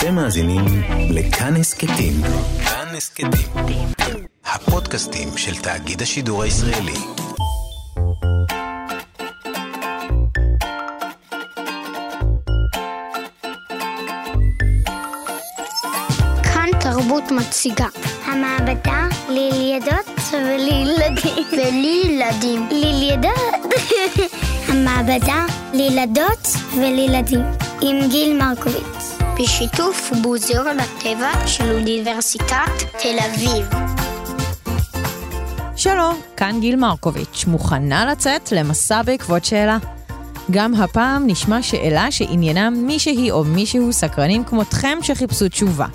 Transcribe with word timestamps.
אתם 0.00 0.14
מאזינים 0.14 0.64
לכאן 1.10 1.56
הסכתים. 1.56 2.12
כאן 2.64 2.96
הסכתים. 2.96 3.30
הפודקאסטים 4.44 5.28
של 5.36 5.54
תאגיד 5.56 6.02
השידור 6.02 6.42
הישראלי. 6.42 6.94
כאן 16.42 16.68
תרבות 16.80 17.30
מציגה. 17.30 17.88
המעבדה 18.24 19.06
לילדות 19.28 20.20
ולילדים. 20.32 21.44
ולילדים. 21.58 22.68
לילדות. 22.70 23.74
המעבדה 24.68 25.44
לילדות 25.72 26.48
ולילדים. 26.76 27.42
עם 27.82 28.08
גיל 28.10 28.38
מרקוביץ. 28.38 28.99
בשיתוף 29.42 30.12
מוזיאון 30.22 30.76
הטבע 30.80 31.46
של 31.46 31.72
אוניברסיטת 31.72 32.54
תל 33.02 33.18
אביב. 33.18 33.66
שלום, 35.76 36.20
כאן 36.36 36.60
גיל 36.60 36.76
מרקוביץ', 36.76 37.44
מוכנה 37.46 38.06
לצאת 38.06 38.52
למסע 38.52 39.02
בעקבות 39.02 39.44
שאלה. 39.44 39.78
גם 40.50 40.74
הפעם 40.74 41.26
נשמע 41.26 41.62
שאלה 41.62 42.10
שעניינם 42.10 42.74
מישהי 42.86 43.30
או 43.30 43.44
מישהו 43.44 43.92
סקרנים 43.92 44.44
כמותכם 44.44 44.98
שחיפשו 45.02 45.48
תשובה. 45.48 45.86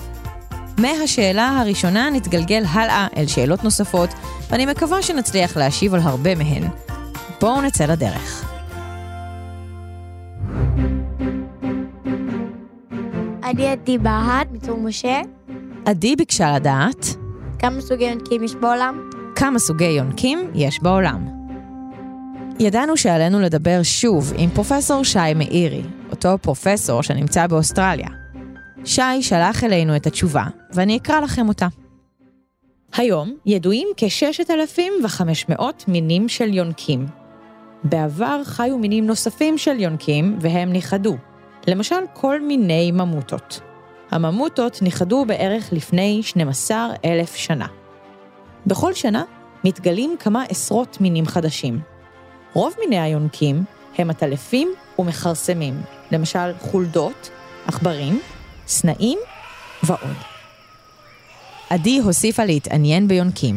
מהשאלה 0.78 1.58
הראשונה 1.62 2.10
נתגלגל 2.10 2.64
הלאה 2.70 3.08
אל 3.18 3.28
שאלות 3.28 3.64
נוספות, 3.64 4.10
ואני 4.50 4.66
מקווה 4.66 5.02
שנצליח 5.02 5.58
להשיב 5.58 5.94
על 5.94 6.02
הרבה 6.04 6.36
מהן. 6.36 6.64
בואו 7.42 7.62
נצא 7.62 7.86
לדרך. 7.86 8.35
אני 13.56 13.68
עדי 13.68 13.98
בהט, 13.98 14.48
מצור 14.52 14.78
משה. 14.78 15.22
עדי 15.86 16.16
ביקשה 16.16 16.56
לדעת 16.56 17.06
כמה 17.60 17.82
סוגי 17.82 18.06
יונקים 18.06 18.44
יש 18.44 18.56
בעולם? 18.56 19.10
כמה 19.36 19.60
סוגי 19.60 19.86
יונקים 19.86 20.40
יש 20.56 20.80
בעולם. 20.82 21.28
ידענו 22.60 22.98
שעלינו 22.98 23.40
לדבר 23.40 23.80
שוב 23.84 24.34
עם 24.38 24.50
פרופסור 24.50 25.04
שי 25.04 25.34
מאירי, 25.36 25.82
אותו 26.12 26.38
פרופסור 26.42 27.04
שנמצא 27.04 27.48
באוסטרליה. 27.48 28.08
שי 28.86 29.22
שלח 29.22 29.64
אלינו 29.64 29.96
את 29.96 30.08
התשובה, 30.08 30.44
ואני 30.74 30.98
אקרא 30.98 31.20
לכם 31.20 31.48
אותה. 31.48 31.68
היום 32.98 33.34
ידועים 33.46 33.88
כ-6,500 33.98 35.64
מינים 35.88 36.30
של 36.30 36.54
יונקים. 36.54 37.06
בעבר 37.84 38.42
חיו 38.44 38.78
מינים 38.78 39.06
נוספים 39.06 39.58
של 39.58 39.80
יונקים, 39.80 40.38
והם 40.42 40.74
נכחדו. 40.74 41.16
למשל, 41.68 41.96
כל 42.14 42.42
מיני 42.42 42.92
ממוטות. 42.92 43.60
הממוטות 44.12 44.80
נכחדו 44.82 45.26
בערך 45.26 45.70
לפני 45.72 46.20
12,000 46.24 47.36
שנה. 47.36 47.68
בכל 48.68 48.94
שנה 48.94 49.24
מתגלים 49.64 50.16
כמה 50.20 50.44
עשרות 50.50 51.02
מינים 51.02 51.26
חדשים. 51.26 51.80
רוב 52.54 52.74
מיני 52.80 53.00
היונקים 53.00 53.64
הם 53.98 54.10
עטלפים 54.10 54.74
ומכרסמים, 55.00 55.82
למשל 56.12 56.54
חולדות, 56.60 57.30
עכברים, 57.68 58.20
סנאים 58.68 59.20
ועוד. 59.84 60.16
עדי 61.70 62.00
הוסיפה 62.00 62.46
להתעניין 62.46 63.08
ביונקים, 63.08 63.56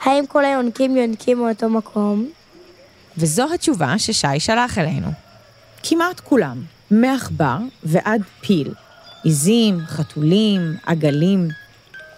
האם 0.00 0.26
כל 0.26 0.44
היונקים 0.44 0.96
יונקים 0.96 1.38
מאותו 1.38 1.68
מקום? 1.68 2.30
וזו 3.16 3.46
התשובה 3.54 3.98
ששי 3.98 4.40
שלח 4.40 4.78
אלינו. 4.78 5.08
כמעט 5.82 6.20
כולם, 6.20 6.62
מעכבר 6.90 7.56
ועד 7.82 8.22
פיל, 8.40 8.74
עיזים, 9.24 9.80
חתולים, 9.86 10.76
עגלים. 10.86 11.48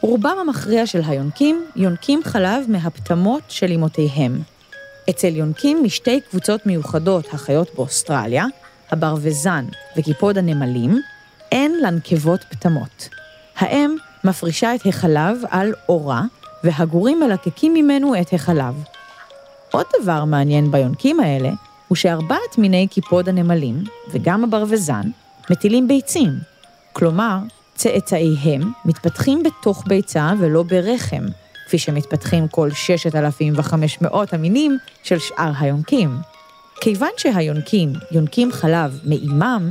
רובם 0.01 0.37
המכריע 0.41 0.87
של 0.87 1.01
היונקים 1.07 1.65
יונקים 1.77 2.21
חלב 2.25 2.65
מהפטמות 2.69 3.43
של 3.49 3.73
אמותיהם. 3.73 4.43
אצל 5.11 5.37
יונקים 5.37 5.85
משתי 5.85 6.21
קבוצות 6.31 6.67
מיוחדות 6.67 7.35
החיות 7.35 7.75
באוסטרליה, 7.75 8.47
הברווזן 8.91 9.65
וקיפוד 9.97 10.39
הנמלים, 10.39 11.01
אין 11.53 11.81
לנקבות 11.83 12.45
פטמות. 12.51 13.09
האם 13.57 13.97
מפרישה 14.25 14.75
את 14.75 14.87
החלב 14.87 15.39
על 15.51 15.75
אורה, 15.89 16.23
והגורים 16.65 17.21
מלקקים 17.21 17.75
ממנו 17.75 18.21
את 18.21 18.33
החלב. 18.33 18.75
עוד 19.71 19.87
דבר 20.03 20.25
מעניין 20.25 20.71
ביונקים 20.71 21.21
האלה, 21.21 21.51
הוא 21.93 21.97
שארבעת 21.97 22.59
מיני 22.59 22.87
קיפוד 22.91 23.29
הנמלים, 23.29 23.85
וגם 24.11 24.45
הברווזן, 24.45 25.11
מטילים 25.51 25.89
ביצים. 25.89 26.29
כלומר, 26.93 27.39
צאצאיהם 27.75 28.73
מתפתחים 28.85 29.43
בתוך 29.43 29.85
ביצה 29.87 30.33
ולא 30.39 30.63
ברחם, 30.63 31.25
כפי 31.67 31.79
שמתפתחים 31.79 32.49
כל 32.49 32.71
6,500 32.71 34.35
המינים 34.35 34.79
של 35.03 35.19
שאר 35.19 35.53
היונקים. 35.61 36.17
כיוון 36.81 37.11
שהיונקים 37.17 37.93
יונקים 38.11 38.53
חלב 38.53 39.01
מאימם, 39.05 39.71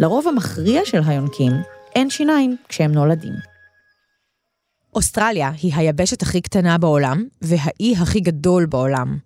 לרוב 0.00 0.28
המכריע 0.28 0.80
של 0.84 1.00
היונקים 1.06 1.52
אין 1.94 2.10
שיניים 2.10 2.56
כשהם 2.68 2.92
נולדים. 2.92 3.34
אוסטרליה 4.94 5.50
היא 5.62 5.72
היבשת 5.74 6.22
הכי 6.22 6.40
קטנה 6.40 6.78
בעולם, 6.78 7.24
והאי 7.42 7.94
הכי 7.96 8.20
גדול 8.20 8.66
בעולם. 8.66 9.18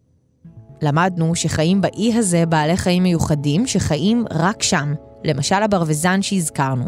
למדנו 0.82 1.34
שחיים 1.34 1.80
באי 1.80 2.14
הזה 2.14 2.46
בעלי 2.46 2.76
חיים 2.76 3.02
מיוחדים 3.02 3.66
שחיים 3.66 4.24
רק 4.30 4.62
שם, 4.62 4.94
למשל 5.24 5.54
הברווזן 5.62 6.22
שהזכרנו. 6.22 6.84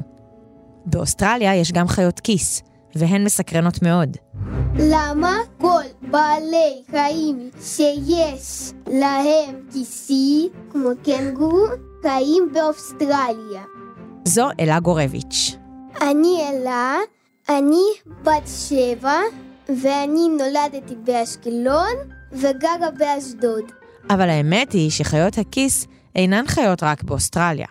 באוסטרליה 0.87 1.57
יש 1.57 1.73
גם 1.73 1.89
חיות 1.89 2.21
כיס, 2.21 2.63
והן 2.95 3.25
מסקרנות 3.25 3.83
מאוד. 3.83 4.17
למה 4.79 5.37
כל 5.59 5.83
בעלי 6.11 6.83
חיים 6.91 7.51
שיש 7.63 8.73
להם 8.87 9.55
כיסי, 9.73 10.49
כמו 10.73 10.89
קנגורו, 11.05 11.67
חיים 12.03 12.49
באוסטרליה? 12.55 13.63
זו 14.25 14.49
אלה 14.61 14.81
גורביץ'. 14.81 15.57
אני 16.03 16.37
אלה, 16.51 16.97
אני 17.49 17.85
בת 18.23 18.49
שבע, 18.69 19.19
ואני 19.69 20.29
נולדתי 20.39 20.95
באשקלון 21.05 21.95
וגרה 22.33 22.91
באשדוד. 22.99 23.80
אבל 24.11 24.29
האמת 24.29 24.73
היא 24.73 24.91
שחיות 24.91 25.39
הכיס 25.39 25.87
אינן 26.17 26.45
חיות 26.47 26.83
רק 26.83 27.03
באוסטרליה. 27.03 27.67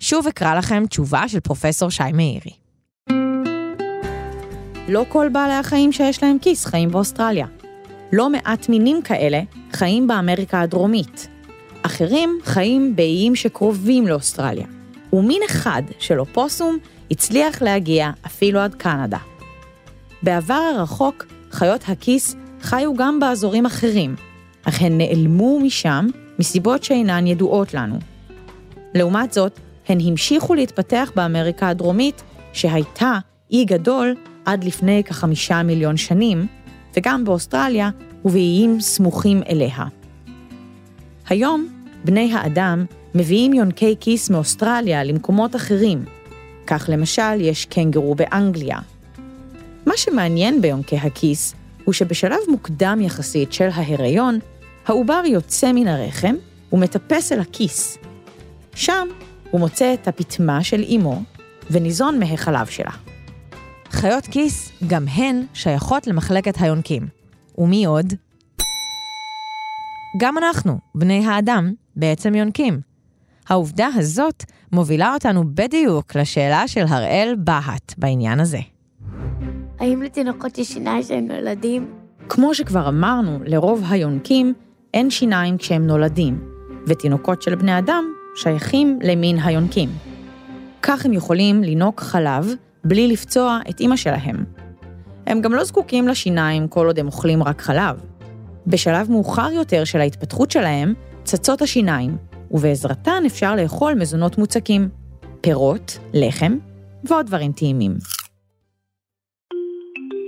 שוב 0.00 0.26
אקרא 0.26 0.54
לכם 0.54 0.84
תשובה 0.88 1.28
של 1.28 1.40
פרופסור 1.40 1.90
שי 1.90 2.12
מאירי. 2.14 2.52
לא 4.88 5.04
כל 5.08 5.28
בעלי 5.32 5.52
החיים 5.52 5.92
שיש 5.92 6.22
להם 6.22 6.38
כיס 6.38 6.66
חיים 6.66 6.90
באוסטרליה. 6.90 7.46
לא 8.12 8.30
מעט 8.30 8.68
מינים 8.68 9.02
כאלה 9.02 9.40
חיים 9.72 10.06
באמריקה 10.06 10.60
הדרומית. 10.60 11.28
אחרים 11.82 12.38
חיים 12.44 12.96
באיים 12.96 13.36
שקרובים 13.36 14.06
לאוסטרליה. 14.06 14.66
ומין 15.12 15.42
אחד 15.46 15.82
של 15.98 16.20
אופוסום 16.20 16.78
הצליח 17.10 17.62
להגיע 17.62 18.10
אפילו 18.26 18.60
עד 18.60 18.74
קנדה. 18.74 19.18
בעבר 20.22 20.70
הרחוק, 20.74 21.26
חיות 21.50 21.80
הכיס 21.88 22.36
חיו 22.60 22.94
גם 22.94 23.20
באזורים 23.20 23.66
אחרים, 23.66 24.14
אך 24.64 24.82
הן 24.82 24.98
נעלמו 24.98 25.60
משם 25.60 26.06
מסיבות 26.38 26.84
שאינן 26.84 27.26
ידועות 27.26 27.74
לנו. 27.74 27.98
לעומת 28.94 29.32
זאת, 29.32 29.60
הן 29.88 29.98
המשיכו 30.00 30.54
להתפתח 30.54 31.12
באמריקה 31.14 31.68
הדרומית, 31.68 32.22
שהייתה 32.52 33.18
אי 33.50 33.64
גדול 33.64 34.14
עד 34.44 34.64
לפני 34.64 35.04
כחמישה 35.04 35.62
מיליון 35.62 35.96
שנים, 35.96 36.46
וגם 36.96 37.24
באוסטרליה 37.24 37.90
ובאיים 38.24 38.80
סמוכים 38.80 39.42
אליה. 39.48 39.84
היום, 41.28 41.68
בני 42.04 42.32
האדם 42.34 42.84
מביאים 43.14 43.52
יונקי 43.52 43.94
כיס 44.00 44.30
מאוסטרליה 44.30 45.04
למקומות 45.04 45.56
אחרים. 45.56 46.04
כך 46.66 46.88
למשל, 46.92 47.40
יש 47.40 47.64
קנגורו 47.64 48.14
באנגליה. 48.14 48.78
מה 49.86 49.92
שמעניין 49.96 50.60
ביונקי 50.60 50.96
הכיס, 50.96 51.54
הוא 51.84 51.92
שבשלב 51.92 52.38
מוקדם 52.48 52.98
יחסית 53.02 53.52
של 53.52 53.68
ההיריון, 53.74 54.38
העובר 54.86 55.22
יוצא 55.26 55.72
מן 55.72 55.88
הרחם 55.88 56.34
ומטפס 56.72 57.32
אל 57.32 57.40
הכיס. 57.40 57.98
שם 58.74 59.08
הוא 59.50 59.60
מוצא 59.60 59.94
את 59.94 60.08
הפטמה 60.08 60.64
של 60.64 60.84
אמו 60.96 61.22
וניזון 61.70 62.18
מהחלב 62.18 62.66
שלה. 62.66 62.90
חיות 63.90 64.26
כיס, 64.26 64.72
גם 64.86 65.04
הן 65.08 65.44
שייכות 65.54 66.06
למחלקת 66.06 66.54
היונקים. 66.60 67.06
ומי 67.58 67.84
עוד? 67.84 68.06
גם 70.20 70.38
אנחנו, 70.38 70.78
בני 70.94 71.26
האדם, 71.26 71.72
בעצם 71.96 72.34
יונקים. 72.34 72.80
העובדה 73.48 73.88
הזאת 73.94 74.44
מובילה 74.72 75.14
אותנו 75.14 75.44
בדיוק 75.54 76.16
לשאלה 76.16 76.68
של 76.68 76.84
הראל 76.88 77.34
בהט 77.38 77.94
בעניין 77.98 78.40
הזה. 78.40 78.60
האם 79.78 80.02
לתינוקות 80.02 80.58
יש 80.58 80.68
שיניים 80.68 81.02
שהם 81.02 81.28
נולדים? 81.28 81.94
כמו 82.28 82.54
שכבר 82.54 82.88
אמרנו, 82.88 83.38
לרוב 83.44 83.82
היונקים 83.88 84.54
אין 84.94 85.10
שיניים 85.10 85.58
כשהם 85.58 85.86
נולדים, 85.86 86.40
ותינוקות 86.86 87.42
של 87.42 87.54
בני 87.54 87.78
אדם 87.78 88.04
שייכים 88.36 88.98
למין 89.02 89.38
היונקים. 89.44 89.88
כך 90.82 91.06
הם 91.06 91.12
יכולים 91.12 91.62
לינוק 91.62 92.00
חלב 92.00 92.54
בלי 92.84 93.08
לפצוע 93.08 93.58
את 93.70 93.80
אימא 93.80 93.96
שלהם. 93.96 94.44
הם 95.26 95.40
גם 95.40 95.52
לא 95.52 95.64
זקוקים 95.64 96.08
לשיניים 96.08 96.68
כל 96.68 96.86
עוד 96.86 96.98
הם 96.98 97.06
אוכלים 97.06 97.42
רק 97.42 97.60
חלב. 97.60 98.00
בשלב 98.66 99.10
מאוחר 99.10 99.50
יותר 99.52 99.84
של 99.84 100.00
ההתפתחות 100.00 100.50
שלהם, 100.50 100.94
צצות 101.24 101.62
השיניים, 101.62 102.16
ובעזרתן 102.50 103.22
אפשר 103.26 103.56
לאכול 103.56 103.94
מזונות 103.94 104.38
מוצקים, 104.38 104.88
פירות, 105.40 105.98
לחם 106.12 106.56
ועוד 107.04 107.26
דברים 107.26 107.52
טעימים. 107.52 107.94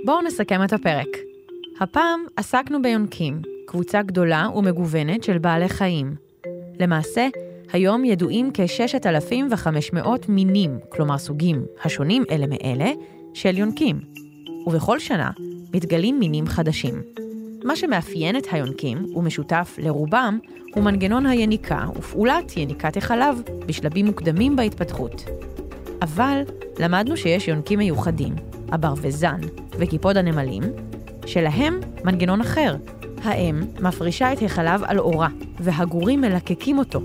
בואו 0.05 0.21
נסכם 0.21 0.63
את 0.63 0.73
הפרק. 0.73 1.17
הפעם 1.81 2.19
עסקנו 2.37 2.81
ביונקים, 2.81 3.41
קבוצה 3.67 4.01
גדולה 4.01 4.47
ומגוונת 4.55 5.23
של 5.23 5.37
בעלי 5.37 5.69
חיים. 5.69 6.15
למעשה, 6.79 7.27
היום 7.73 8.05
ידועים 8.05 8.51
כ-6,500 8.53 10.07
מינים, 10.29 10.79
כלומר 10.89 11.17
סוגים 11.17 11.65
השונים 11.83 12.23
אלה 12.31 12.45
מאלה, 12.47 12.91
של 13.33 13.57
יונקים. 13.57 13.99
ובכל 14.67 14.99
שנה 14.99 15.31
מתגלים 15.73 16.19
מינים 16.19 16.47
חדשים. 16.47 17.01
מה 17.63 17.75
שמאפיין 17.75 18.37
את 18.37 18.47
היונקים, 18.51 19.05
ומשותף 19.15 19.75
לרובם, 19.77 20.39
הוא 20.75 20.83
מנגנון 20.83 21.25
היניקה 21.25 21.85
ופעולת 21.95 22.57
יניקת 22.57 22.97
החלב 22.97 23.41
בשלבים 23.65 24.05
מוקדמים 24.05 24.55
בהתפתחות. 24.55 25.25
אבל 26.01 26.41
למדנו 26.79 27.17
שיש 27.17 27.47
יונקים 27.47 27.79
מיוחדים, 27.79 28.35
הברווזן 28.71 29.39
וקיפוד 29.79 30.17
הנמלים, 30.17 30.63
שלהם 31.25 31.79
מנגנון 32.03 32.41
אחר. 32.41 32.75
האם 33.27 33.61
מפרישה 33.79 34.33
את 34.33 34.41
החלב 34.41 34.83
על 34.83 34.99
אורה, 34.99 35.29
והגורים 35.59 36.21
מלקקים 36.21 36.77
אותו. 36.77 37.01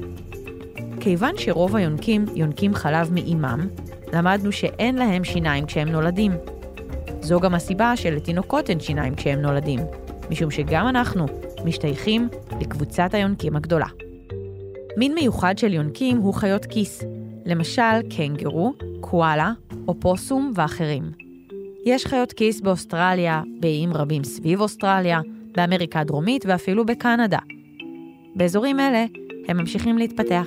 כיוון 1.00 1.32
שרוב 1.38 1.76
היונקים 1.76 2.24
יונקים 2.34 2.74
חלב 2.74 3.12
מאימם, 3.12 3.69
למדנו 4.12 4.52
שאין 4.52 4.94
להם 4.94 5.24
שיניים 5.24 5.66
כשהם 5.66 5.88
נולדים. 5.88 6.32
זו 7.20 7.40
גם 7.40 7.54
הסיבה 7.54 7.96
שלתינוקות 7.96 8.70
אין 8.70 8.80
שיניים 8.80 9.14
כשהם 9.14 9.42
נולדים, 9.42 9.78
משום 10.30 10.50
שגם 10.50 10.88
אנחנו 10.88 11.26
משתייכים 11.64 12.28
לקבוצת 12.60 13.14
היונקים 13.14 13.56
הגדולה. 13.56 13.86
מין 14.96 15.14
מיוחד 15.14 15.58
של 15.58 15.72
יונקים 15.72 16.16
הוא 16.16 16.34
חיות 16.34 16.64
כיס, 16.64 17.02
למשל 17.46 18.02
קנגרו, 18.16 18.72
קואלה, 19.00 19.52
אופוסום 19.88 20.52
ואחרים. 20.54 21.02
יש 21.84 22.06
חיות 22.06 22.32
כיס 22.32 22.60
באוסטרליה, 22.60 23.42
באיים 23.60 23.92
רבים 23.92 24.24
סביב 24.24 24.60
אוסטרליה, 24.60 25.20
באמריקה 25.56 26.00
הדרומית 26.00 26.44
ואפילו 26.46 26.87
בקנדה. 26.87 27.38
באזורים 28.34 28.81
אלה 28.81 29.04
הם 29.49 29.56
ממשיכים 29.56 29.99
להתפתח. 29.99 30.46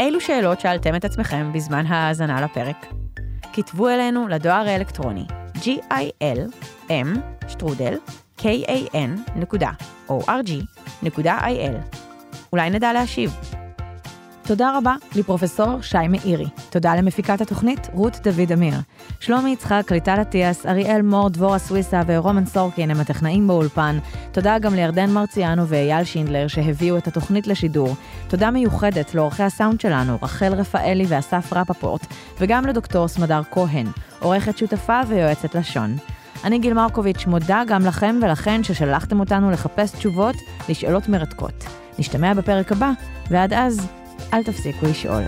אילו 0.00 0.20
שאלות 0.20 0.60
שאלתם 0.60 0.94
את 0.94 1.04
עצמכם 1.04 1.52
בזמן 1.54 1.86
ההאזנה 1.86 2.40
לפרק? 2.40 2.86
כתבו 3.52 3.88
אלינו 3.88 4.28
לדואר 4.28 4.68
האלקטרוני 4.68 5.24
gil 5.54 5.94
שטרודל 7.48 7.98
kan.org.il 8.38 9.24
אולי 12.52 12.70
נדע 12.70 12.92
להשיב. 12.92 13.49
תודה 14.50 14.78
רבה 14.78 14.94
לפרופסור 15.14 15.82
שי 15.82 16.08
מאירי. 16.08 16.46
תודה 16.70 16.94
למפיקת 16.94 17.40
התוכנית 17.40 17.88
רות 17.92 18.18
דוד 18.22 18.52
אמיר. 18.52 18.74
שלומי 19.20 19.50
יצחק, 19.50 19.92
ליטל 19.92 20.20
אטיאס, 20.20 20.66
אריאל 20.66 21.02
מור, 21.02 21.28
דבורה 21.30 21.58
סוויסה 21.58 22.02
ורומן 22.06 22.46
סורקין 22.46 22.90
הם 22.90 23.00
הטכנאים 23.00 23.46
באולפן. 23.46 23.98
תודה 24.32 24.58
גם 24.58 24.74
לירדן 24.74 25.10
מרציאנו 25.10 25.68
ואייל 25.68 26.04
שינדלר 26.04 26.46
שהביאו 26.48 26.96
את 26.96 27.06
התוכנית 27.06 27.46
לשידור. 27.46 27.96
תודה 28.28 28.50
מיוחדת 28.50 29.14
לעורכי 29.14 29.42
הסאונד 29.42 29.80
שלנו, 29.80 30.18
רחל 30.22 30.54
רפאלי 30.54 31.04
ואסף 31.08 31.52
רפפורט, 31.52 32.06
וגם 32.40 32.66
לדוקטור 32.66 33.08
סמדר 33.08 33.40
כהן, 33.50 33.86
עורכת 34.20 34.58
שותפה 34.58 35.00
ויועצת 35.08 35.54
לשון. 35.54 35.96
אני 36.44 36.58
גיל 36.58 36.74
מרקוביץ', 36.74 37.26
מודה 37.26 37.62
גם 37.66 37.86
לכם 37.86 38.18
ולכן 38.22 38.64
ששלחתם 38.64 39.20
אותנו 39.20 39.50
לחפש 39.50 39.92
תשובות 39.92 40.36
לשאלות 40.68 41.08
מרתקות. 41.08 41.64
נשתמע 41.98 42.34
בפרק 42.34 42.72
הבא, 42.72 42.90
ועד 43.30 43.52
אז, 43.52 43.99
אל 44.32 44.42
תפסיקו 44.42 44.86
לשאול. 44.86 45.22